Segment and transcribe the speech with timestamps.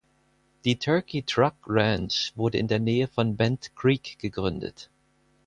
[0.65, 4.89] Die Turkey Truck Ranch wurde in der Nähe von Bent Creek gegründet.